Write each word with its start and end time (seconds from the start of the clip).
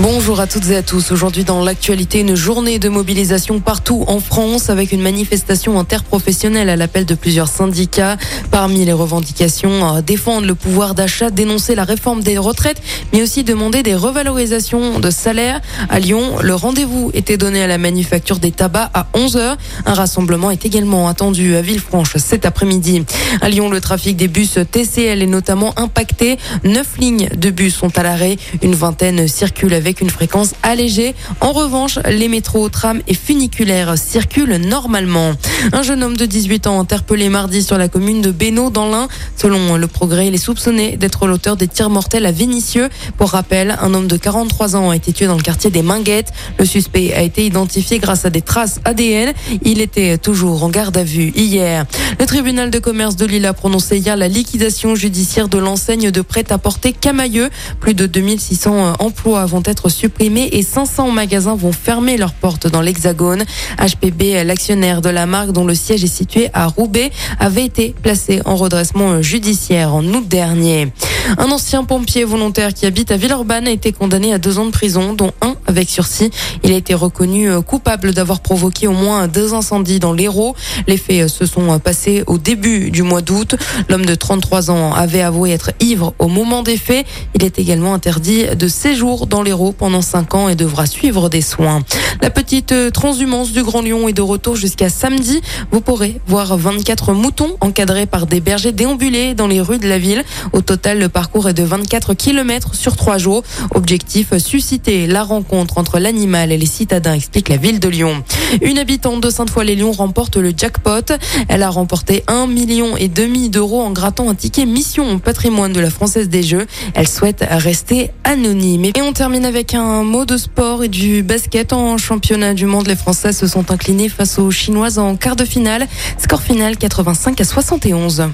Bonjour 0.00 0.40
à 0.40 0.48
toutes 0.48 0.68
et 0.70 0.76
à 0.76 0.82
tous. 0.82 1.12
Aujourd'hui 1.12 1.44
dans 1.44 1.62
l'actualité, 1.62 2.18
une 2.18 2.34
journée 2.34 2.80
de 2.80 2.88
mobilisation 2.88 3.60
partout 3.60 4.04
en 4.08 4.18
France 4.18 4.68
avec 4.68 4.90
une 4.90 5.00
manifestation 5.00 5.78
interprofessionnelle 5.78 6.68
à 6.68 6.74
l'appel 6.74 7.06
de 7.06 7.14
plusieurs 7.14 7.46
syndicats. 7.46 8.16
Parmi 8.50 8.84
les 8.84 8.92
revendications, 8.92 9.96
euh, 9.96 10.00
défendre 10.00 10.48
le 10.48 10.56
pouvoir 10.56 10.96
d'achat, 10.96 11.30
dénoncer 11.30 11.76
la 11.76 11.84
réforme 11.84 12.24
des 12.24 12.38
retraites, 12.38 12.82
mais 13.12 13.22
aussi 13.22 13.44
demander 13.44 13.84
des 13.84 13.94
revalorisations 13.94 14.98
de 14.98 15.10
salaire. 15.10 15.60
À 15.88 16.00
Lyon, 16.00 16.38
le 16.42 16.56
rendez-vous 16.56 17.12
était 17.14 17.36
donné 17.36 17.62
à 17.62 17.68
la 17.68 17.78
manufacture 17.78 18.40
des 18.40 18.50
tabacs 18.50 18.90
à 18.94 19.06
11h. 19.14 19.56
Un 19.86 19.94
rassemblement 19.94 20.50
est 20.50 20.66
également 20.66 21.06
attendu 21.08 21.54
à 21.54 21.62
Villefranche 21.62 22.16
cet 22.16 22.46
après-midi. 22.46 23.04
À 23.40 23.48
Lyon, 23.48 23.70
le 23.70 23.80
trafic 23.80 24.16
des 24.16 24.28
bus 24.28 24.58
TCL 24.72 25.22
est 25.22 25.26
notamment 25.26 25.72
impacté. 25.78 26.36
Neuf 26.64 26.98
lignes 26.98 27.28
de 27.28 27.50
bus 27.50 27.76
sont 27.76 27.96
à 27.96 28.02
l'arrêt. 28.02 28.38
Une 28.60 28.74
vingtaine 28.74 29.28
circulent 29.28 29.74
avec 29.84 29.93
une 30.00 30.10
fréquence 30.10 30.54
allégée. 30.62 31.14
En 31.40 31.52
revanche, 31.52 31.98
les 32.08 32.28
métros, 32.28 32.68
trams 32.68 33.00
et 33.06 33.14
funiculaires 33.14 33.96
circulent 33.96 34.56
normalement. 34.56 35.32
Un 35.72 35.82
jeune 35.82 36.02
homme 36.02 36.16
de 36.16 36.26
18 36.26 36.66
ans 36.66 36.80
interpellé 36.80 37.28
mardi 37.28 37.62
sur 37.62 37.78
la 37.78 37.88
commune 37.88 38.20
de 38.20 38.30
Bénaud 38.30 38.70
dans 38.70 38.88
l'Ain. 38.88 39.08
Selon 39.36 39.76
le 39.76 39.86
progrès, 39.86 40.28
il 40.28 40.34
est 40.34 40.38
soupçonné 40.38 40.96
d'être 40.96 41.26
l'auteur 41.26 41.56
des 41.56 41.68
tirs 41.68 41.90
mortels 41.90 42.26
à 42.26 42.32
Vénissieux. 42.32 42.88
Pour 43.16 43.30
rappel, 43.30 43.76
un 43.80 43.94
homme 43.94 44.06
de 44.06 44.16
43 44.16 44.76
ans 44.76 44.90
a 44.90 44.96
été 44.96 45.12
tué 45.12 45.26
dans 45.26 45.36
le 45.36 45.42
quartier 45.42 45.70
des 45.70 45.82
Minguettes. 45.82 46.32
Le 46.58 46.64
suspect 46.64 47.12
a 47.14 47.22
été 47.22 47.44
identifié 47.44 47.98
grâce 47.98 48.24
à 48.24 48.30
des 48.30 48.42
traces 48.42 48.80
ADN. 48.84 49.32
Il 49.62 49.80
était 49.80 50.18
toujours 50.18 50.62
en 50.62 50.68
garde 50.68 50.96
à 50.96 51.04
vue 51.04 51.32
hier. 51.34 51.86
Le 52.18 52.26
tribunal 52.26 52.70
de 52.70 52.78
commerce 52.78 53.16
de 53.16 53.26
Lille 53.26 53.46
a 53.46 53.52
prononcé 53.52 53.98
hier 53.98 54.16
la 54.16 54.28
liquidation 54.28 54.94
judiciaire 54.94 55.48
de 55.48 55.58
l'enseigne 55.58 56.10
de 56.10 56.20
prêt-à-porter 56.20 56.92
Camailleux. 56.92 57.50
Plus 57.80 57.94
de 57.94 58.06
2600 58.06 58.94
emplois 58.98 59.44
vont 59.46 59.62
être 59.64 59.73
supprimés 59.88 60.48
et 60.52 60.62
500 60.62 61.10
magasins 61.10 61.54
vont 61.54 61.72
fermer 61.72 62.16
leurs 62.16 62.32
portes 62.32 62.66
dans 62.66 62.80
l'Hexagone. 62.80 63.44
HPB, 63.78 64.44
l'actionnaire 64.44 65.00
de 65.00 65.08
la 65.08 65.26
marque 65.26 65.52
dont 65.52 65.66
le 65.66 65.74
siège 65.74 66.04
est 66.04 66.06
situé 66.06 66.50
à 66.52 66.66
Roubaix, 66.66 67.10
avait 67.38 67.64
été 67.64 67.94
placé 68.02 68.40
en 68.44 68.56
redressement 68.56 69.22
judiciaire 69.22 69.94
en 69.94 70.04
août 70.04 70.26
dernier. 70.28 70.92
Un 71.38 71.50
ancien 71.50 71.84
pompier 71.84 72.24
volontaire 72.24 72.74
qui 72.74 72.86
habite 72.86 73.10
à 73.10 73.16
Villeurbanne 73.16 73.66
a 73.66 73.70
été 73.70 73.92
condamné 73.92 74.32
à 74.32 74.38
deux 74.38 74.58
ans 74.58 74.66
de 74.66 74.70
prison, 74.70 75.14
dont 75.14 75.32
un 75.40 75.54
avec 75.66 75.88
sursis. 75.88 76.30
Il 76.62 76.72
a 76.72 76.76
été 76.76 76.94
reconnu 76.94 77.50
euh, 77.50 77.60
coupable 77.60 78.12
d'avoir 78.12 78.40
provoqué 78.40 78.86
au 78.86 78.92
moins 78.92 79.28
deux 79.28 79.54
incendies 79.54 80.00
dans 80.00 80.12
l'Hérault. 80.12 80.54
Les 80.86 80.96
faits 80.96 81.22
euh, 81.22 81.28
se 81.28 81.46
sont 81.46 81.78
passés 81.78 82.24
au 82.26 82.38
début 82.38 82.90
du 82.90 83.02
mois 83.02 83.22
d'août. 83.22 83.56
L'homme 83.88 84.06
de 84.06 84.14
33 84.14 84.70
ans 84.70 84.92
avait 84.92 85.20
avoué 85.20 85.50
être 85.52 85.70
ivre 85.80 86.14
au 86.18 86.28
moment 86.28 86.62
des 86.62 86.76
faits. 86.76 87.06
Il 87.34 87.44
est 87.44 87.58
également 87.58 87.94
interdit 87.94 88.44
de 88.56 88.68
séjour 88.68 89.26
dans 89.26 89.42
l'Hérault 89.42 89.72
pendant 89.72 90.02
cinq 90.02 90.34
ans 90.34 90.48
et 90.48 90.54
devra 90.54 90.86
suivre 90.86 91.28
des 91.28 91.42
soins. 91.42 91.82
La 92.20 92.30
petite 92.30 92.72
euh, 92.72 92.90
transhumance 92.90 93.52
du 93.52 93.62
Grand 93.62 93.82
Lyon 93.82 94.08
est 94.08 94.12
de 94.12 94.22
retour 94.22 94.56
jusqu'à 94.56 94.88
samedi. 94.88 95.40
Vous 95.70 95.80
pourrez 95.80 96.20
voir 96.26 96.56
24 96.56 97.12
moutons 97.12 97.56
encadrés 97.60 98.06
par 98.06 98.26
des 98.26 98.40
bergers 98.40 98.72
déambulés 98.72 99.34
dans 99.34 99.46
les 99.46 99.60
rues 99.60 99.78
de 99.78 99.88
la 99.88 99.98
ville. 99.98 100.24
Au 100.52 100.60
total, 100.60 100.98
le 100.98 101.08
parcours 101.08 101.48
est 101.48 101.54
de 101.54 101.62
24 101.62 102.14
km 102.14 102.74
sur 102.74 102.96
trois 102.96 103.18
jours. 103.18 103.42
Objectif, 103.74 104.36
susciter 104.38 105.06
la 105.06 105.22
rencontre 105.22 105.53
entre 105.60 105.98
l'animal 105.98 106.52
et 106.52 106.56
les 106.56 106.66
citadins, 106.66 107.14
explique 107.14 107.48
la 107.48 107.56
ville 107.56 107.80
de 107.80 107.88
Lyon. 107.88 108.22
Une 108.62 108.78
habitante 108.78 109.22
de 109.22 109.30
Sainte-Foy-les-Lyons 109.30 109.92
remporte 109.92 110.36
le 110.36 110.52
jackpot. 110.56 111.12
Elle 111.48 111.62
a 111.62 111.70
remporté 111.70 112.24
un 112.26 112.46
million 112.46 112.96
et 112.96 113.08
demi 113.08 113.48
d'euros 113.48 113.82
en 113.82 113.90
grattant 113.90 114.28
un 114.30 114.34
ticket 114.34 114.66
mission 114.66 115.18
patrimoine 115.18 115.72
de 115.72 115.80
la 115.80 115.90
Française 115.90 116.28
des 116.28 116.42
Jeux. 116.42 116.66
Elle 116.94 117.08
souhaite 117.08 117.44
rester 117.48 118.10
anonyme. 118.24 118.84
Et 118.84 119.02
on 119.02 119.12
termine 119.12 119.44
avec 119.44 119.74
un 119.74 120.02
mot 120.02 120.24
de 120.24 120.36
sport 120.36 120.84
et 120.84 120.88
du 120.88 121.22
basket 121.22 121.72
en 121.72 121.98
championnat 121.98 122.54
du 122.54 122.66
monde. 122.66 122.86
Les 122.86 122.96
Français 122.96 123.32
se 123.32 123.46
sont 123.46 123.70
inclinés 123.70 124.08
face 124.08 124.38
aux 124.38 124.50
Chinoises 124.50 124.98
en 124.98 125.16
quart 125.16 125.36
de 125.36 125.44
finale. 125.44 125.86
Score 126.18 126.42
final 126.42 126.76
85 126.76 127.40
à 127.40 127.44
71. 127.44 128.28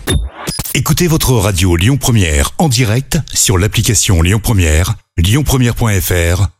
Écoutez 0.75 1.09
votre 1.09 1.33
radio 1.33 1.75
Lyon 1.75 1.97
Première 1.97 2.53
en 2.59 2.69
direct 2.69 3.19
sur 3.34 3.59
l'application 3.59 4.23
Lyon 4.23 4.41
Première, 4.41 4.94
lyonpremière.fr 5.19 6.59